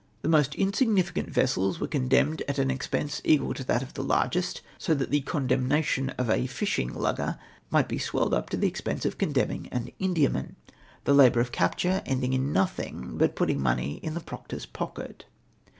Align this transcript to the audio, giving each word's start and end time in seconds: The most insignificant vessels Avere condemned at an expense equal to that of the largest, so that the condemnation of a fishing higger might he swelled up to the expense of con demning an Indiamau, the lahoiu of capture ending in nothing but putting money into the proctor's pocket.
The 0.23 0.29
most 0.29 0.55
insignificant 0.55 1.29
vessels 1.29 1.77
Avere 1.77 1.91
condemned 1.91 2.41
at 2.47 2.57
an 2.57 2.71
expense 2.71 3.21
equal 3.23 3.53
to 3.53 3.63
that 3.65 3.83
of 3.83 3.93
the 3.93 4.01
largest, 4.03 4.61
so 4.79 4.95
that 4.95 5.11
the 5.11 5.21
condemnation 5.21 6.09
of 6.17 6.27
a 6.27 6.47
fishing 6.47 6.89
higger 6.95 7.37
might 7.69 7.91
he 7.91 7.99
swelled 7.99 8.33
up 8.33 8.49
to 8.49 8.57
the 8.57 8.67
expense 8.67 9.05
of 9.05 9.19
con 9.19 9.31
demning 9.31 9.67
an 9.71 9.91
Indiamau, 9.99 10.55
the 11.03 11.13
lahoiu 11.13 11.35
of 11.39 11.51
capture 11.51 12.01
ending 12.07 12.33
in 12.33 12.51
nothing 12.51 13.15
but 13.19 13.35
putting 13.35 13.61
money 13.61 13.99
into 14.01 14.15
the 14.17 14.25
proctor's 14.25 14.65
pocket. 14.65 15.25